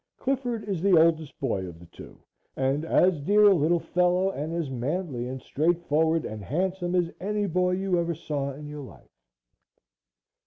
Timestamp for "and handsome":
6.25-6.95